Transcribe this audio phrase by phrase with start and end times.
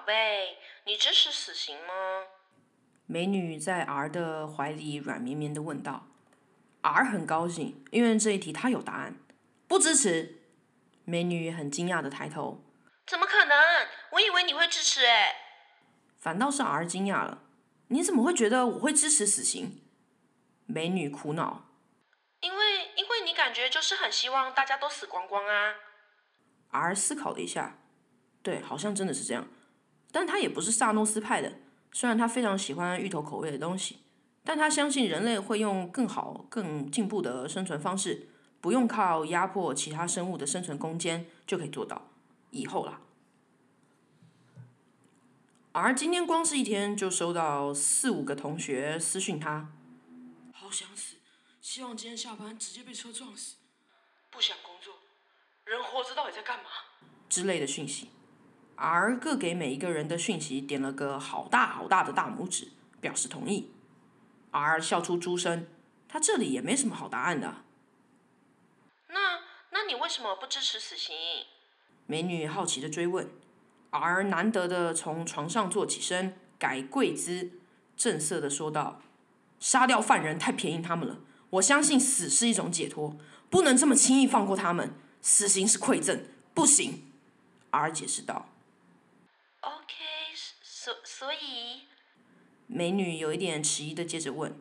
[0.00, 1.92] 宝贝，你支持死刑吗？
[3.04, 6.06] 美女在 R 的怀里软绵绵的问道。
[6.80, 9.16] R 很高兴，因为这一题他有答案。
[9.68, 10.40] 不支持。
[11.04, 12.64] 美女很惊讶的抬头。
[13.06, 13.54] 怎么可能？
[14.12, 15.34] 我以为你会支持哎。
[16.18, 17.42] 反倒是 R 惊讶了。
[17.88, 19.82] 你怎么会觉得我会支持死刑？
[20.64, 21.66] 美女苦恼。
[22.40, 25.74] 因为，因为你感觉就是很希望大家都死光光啊。
[26.70, 27.76] R 思考了一下，
[28.42, 29.46] 对，好像真的是这样。
[30.12, 31.52] 但他也不是萨诺斯派的，
[31.92, 33.98] 虽然他非常喜欢芋头口味的东西，
[34.44, 38.28] 但他相信人类会用更好、更进步的生存方式，
[38.60, 42.08] 不用靠压迫其他生物的生存空间就可以做到。
[42.50, 43.00] 以后啦。
[45.72, 49.68] 而今天光是一天就收到四五个同学私讯他，
[50.52, 51.14] 好想死，
[51.62, 53.54] 希望今天下班直接被车撞死，
[54.30, 54.94] 不想工作，
[55.66, 56.64] 人活着到底在干嘛？
[57.28, 58.10] 之类的讯息，
[58.82, 63.70] 而各给每一个人的讯息点了个好大好大的大拇指，表示同意。
[64.52, 65.66] 而笑出猪声，
[66.08, 67.56] 他这里也没什么好答案的。
[69.08, 71.14] 那那你为什么不支持死刑？
[72.06, 73.28] 美女好奇的追问。
[73.90, 77.50] 而难得的从床上坐起身，改跪姿，
[77.96, 79.02] 正色的说道
[79.60, 81.18] ：“杀掉犯人太便宜他们了。
[81.50, 83.16] 我相信死是一种解脱，
[83.50, 84.94] 不能这么轻易放过他们。
[85.20, 87.04] 死刑是馈赠，不行。”
[87.72, 88.48] 而解释道
[89.60, 89.94] ：“OK，
[90.62, 91.88] 所所以。”
[92.66, 94.56] 美女有一点迟疑的接着问：“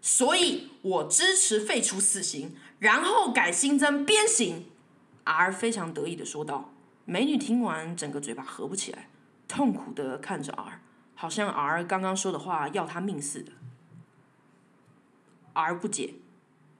[0.00, 4.70] 所以我支持废除死刑，然后改新增鞭刑。”
[5.24, 6.72] 而非常得意的说道。
[7.04, 9.08] 美女听完，整个嘴巴合不起来，
[9.48, 10.80] 痛苦的看着 R，
[11.14, 13.52] 好像 R 刚刚说的话要他命似的。
[15.52, 16.14] R 不解，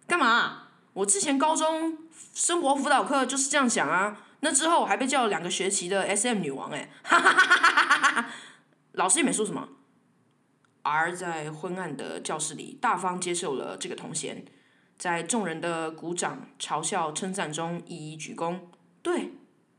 [0.06, 0.68] 干嘛？
[0.94, 1.98] 我之前高中
[2.34, 8.30] 生活辅导课就是这样想啊，那之后我还被叫了两个学期的 SM 女王哎，哈哈哈哈哈！
[8.92, 9.68] 老师也没说什么。
[10.82, 14.44] R 在昏暗的教室里大方接受了这个头衔，
[14.98, 18.60] 在众人的鼓掌、嘲笑、称赞中一一鞠躬，
[19.00, 19.32] 对。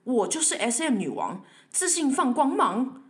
[0.05, 3.09] 我就是 S.M 女王，自信放光芒。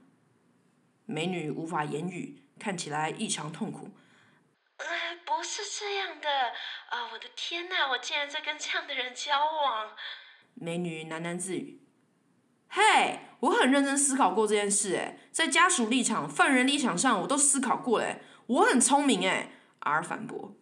[1.05, 3.89] 美女无法言语，看起来异常痛苦。
[4.77, 4.85] 呃，
[5.25, 6.29] 不是这样的，
[6.89, 9.89] 啊，我的天哪，我竟然在跟这样的人交往。
[10.55, 11.81] 美女喃喃自语
[12.69, 19.49] ：“嘿，我很认真思考过这件事，诶，在家属立场、犯人立场上，我都思考过，哎，我很聪明，诶。
[19.79, 20.55] ”R 反驳。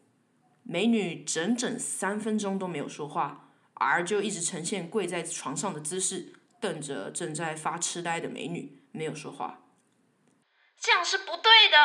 [0.64, 3.50] 美女整整三分钟都没有说话。
[3.76, 9.60] ，R 就一直呈现跪在床上的姿势，瞪着正在发痴呆的美女，没有说话。
[10.80, 11.78] 这样是不对的。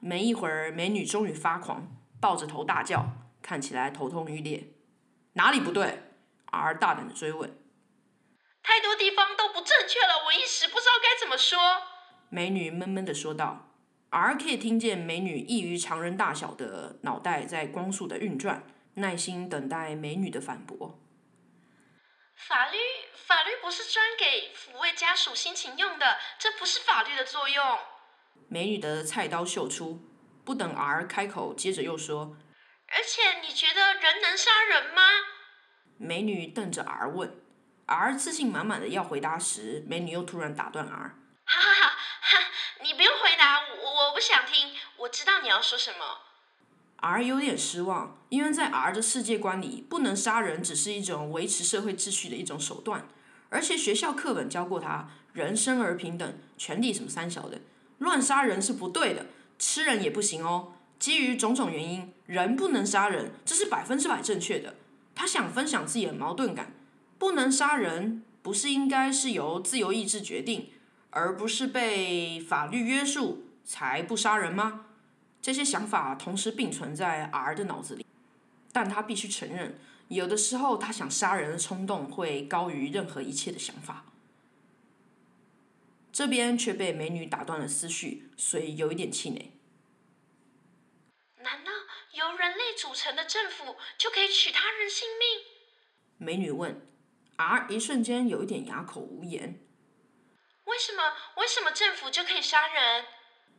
[0.00, 3.06] 没一会儿，美女终于发狂，抱着头大叫，
[3.42, 4.72] 看起来头痛欲裂。
[5.34, 6.13] 哪里不对？
[6.56, 7.58] 而大胆的追问。
[8.62, 11.58] 太多地方都不正确了，我一时不知道该怎么说。
[12.30, 13.70] 美女闷闷的说道。
[14.10, 18.62] R 可以听见美女异于常人大小的脑袋在光速的运转，
[18.94, 21.00] 耐心等待美女的反驳。
[22.36, 22.78] 法律
[23.26, 27.78] 法律不是专给抚慰家属心情用的，这不是法律的作用。
[28.48, 30.00] 美女的菜刀秀出，
[30.44, 32.36] 不等 R 开口，接着又说
[32.94, 35.02] ：“而且你觉得人能杀人吗？”
[35.96, 37.34] 美女瞪着 R 问
[37.86, 42.38] ，R 自信满满的要回答时，美女又突然打断 R：“ 哈哈哈哈，
[42.82, 46.18] 你不用回答，我我不想听，我知道你要说什么。”
[46.96, 53.06] R 有点失望，因为在 R 的世界观里，不能杀人只是一种维持社会秩序的一种手段，
[53.50, 57.60] 而且学校课本教过他，人生而平等，权利什么三小的，
[57.98, 59.26] 乱杀人是不对的，
[59.58, 60.72] 吃人也不行哦。
[60.98, 64.74] 基于种种原因，人不能杀人，这是百分之百正确的。
[65.14, 66.72] 他想分享自己的矛盾感，
[67.18, 70.70] 不能杀人，不是应该是由自由意志决定，
[71.10, 74.86] 而不是被法律约束才不杀人吗？
[75.40, 78.04] 这些想法同时并存在 R 的脑子里，
[78.72, 84.04] 但他必须承认，有的时候他想杀人的冲动会高于任何一切的想法。
[86.12, 89.50] 这边却被美女打断了思绪，所以有一点气馁。
[92.24, 95.28] 由人类组成的政府就可以取他人性命？
[96.16, 96.90] 美女问。
[97.36, 99.60] R 一瞬间有一点哑口无言。
[100.64, 101.02] 为什么？
[101.36, 103.04] 为什么政府就可以杀人？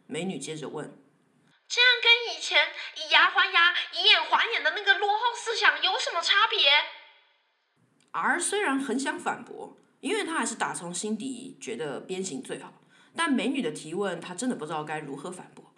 [0.07, 0.97] 美女接着问。
[1.67, 6.57] 这样跟以前以牙还牙、以眼还眼的那个落后思想有什么差别
[8.11, 12.73] ？R 虽然很想反驳，因为他还是打从心底觉得鞭刑最好，
[13.15, 15.74] 但美女的提问，他真的不知道该如何反驳。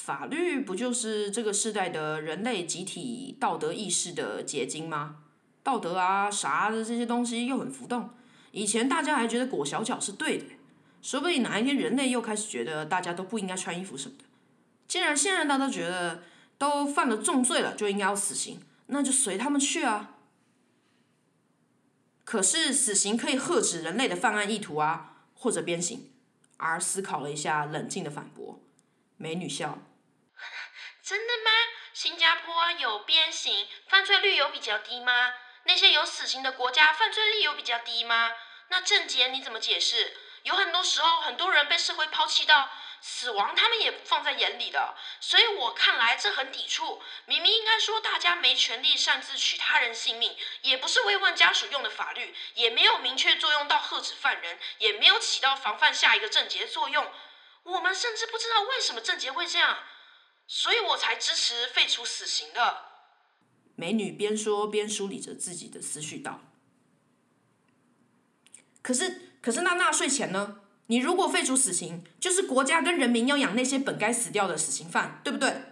[0.00, 5.18] 法律不就是这个时代的人类集体道德意识的结晶吗？
[5.62, 8.08] 道德啊啥的这些东西又很浮动。
[8.50, 10.46] 以前大家还觉得裹小脚是对的，
[11.02, 14.24] 说不定哪一天人类又开始觉得大家都不应该穿衣服什么的。
[14.88, 16.22] 既然现在大家都觉得
[16.56, 20.16] 都犯了重罪了，就应该要死刑，那就随他们去啊。
[22.24, 26.10] 可是死刑可以遏止人类的犯案意图啊，或者鞭刑。
[26.56, 28.60] 而思考了一下，冷静的反驳。
[29.18, 29.78] 美女笑
[31.10, 31.50] ：“真的吗？
[31.92, 35.34] 新加坡有鞭刑，犯罪率有比较低吗？
[35.64, 38.32] 那些有死刑的国家，犯罪率有比较低吗？
[38.68, 40.16] 那郑杰你怎么解释？
[40.44, 42.70] 有很多时候，很多人被社会抛弃到。”
[43.02, 47.02] 死亡，他们也不放在眼里的，所以我看来这很抵触。
[47.24, 57.12] 明明应该说大家没权利擅自取他人性命，也不是慰问家属用的法律，也没有明确作用到喝止犯人，也没有起到防范下一个症结作用。
[57.62, 59.82] 我们甚至不知道为什么症结会这样，
[60.52, 62.78] 所以我才支持废除死刑的。
[63.76, 66.40] 美女边说边梳理着自己的思绪道
[68.82, 75.66] ：“可是，可是那纳税钱呢？”你如果废除死刑，就是国家跟人民要养那些本该死掉的死刑犯，对不对？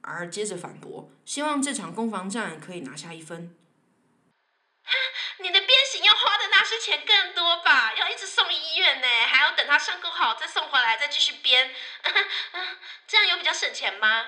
[0.00, 3.54] 而接着反驳，希望这场攻防战可以拿下一分。
[5.38, 5.68] 你的鞭
[6.64, 7.92] 刑要花的纳税钱更多吧？
[7.96, 11.74] 要一直送医院呢，还要等他伤口好再送回来再继续编，
[13.08, 14.26] 这样有比较省钱吗？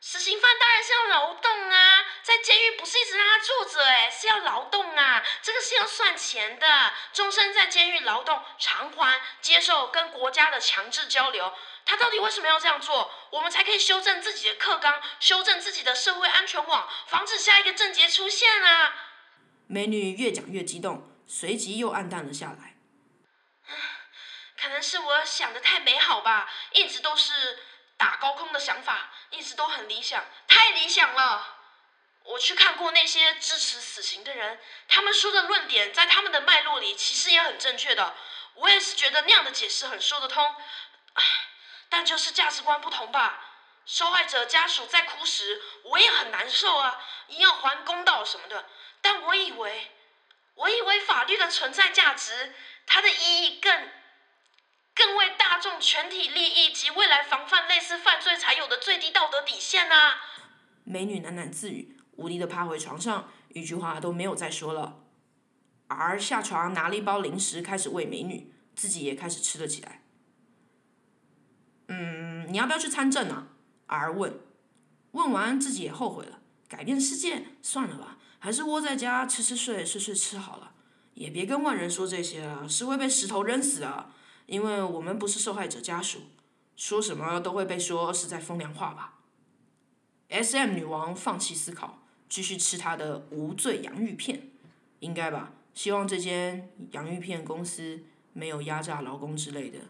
[0.00, 6.92] 死刑犯当然是要劳动啊，在监狱不是一直让他坐着，哎，是要劳动啊，这个是要算钱的。
[7.12, 11.52] 终身在监狱劳动偿还，接受跟国家的强制交流，
[11.84, 13.12] 他到底为什么要这样做？
[13.30, 18.94] 我们才可以修正自己的课纲，修正自己的社会安全网，防止下一个症结出现啊！
[19.68, 22.74] 美女越讲越激动，随即又暗淡了下来。
[24.60, 27.32] 可能是我想的太美好吧，一直都是。
[27.98, 31.56] 打高空的想法一直都很理想，太理想了。
[32.22, 38.14] 我去看过那些支持死刑的人，他们说的论点在他们的脉络里其实也很正确的。
[38.54, 40.54] 我也是觉得那样的解释很说得通，
[41.88, 43.44] 但就是价值观不同吧。
[43.84, 48.64] 受害者家属在哭时，我也很难受啊，要还公道什么的。
[49.00, 49.88] 但我以为，
[50.54, 52.52] 我以为法律的存在价值，
[52.86, 53.88] 它的意义更。
[54.94, 60.14] 更为大众全体利益及未来防范类似犯罪才有的最低道德底线呐！
[60.82, 65.04] 美女喃喃自语，无力的趴回床上，一句话都没有再说了。
[65.86, 70.02] 而下床拿了一包零食，开始喂美女，自己也开始吃了起来。
[71.86, 73.46] 嗯，你要不要去参政啊？
[73.86, 74.40] 儿问。
[75.12, 80.72] 问完自己也后悔了，改变世界算了吧，还是窝在家吃吃睡睡睡吃好了，
[81.14, 84.10] 也别跟外人说这些了，是会被石头扔死的。
[84.46, 86.20] 因为我们不是受害者家属，
[86.74, 89.18] 说什么都会被说是在风凉话吧。
[90.28, 90.74] S.M.
[90.74, 91.98] 女王放弃思考，
[92.28, 94.48] 继续吃她的无罪洋芋片，
[95.00, 95.52] 应该吧？
[95.74, 98.00] 希望这间洋芋片公司
[98.32, 99.80] 没有压榨劳工之类的。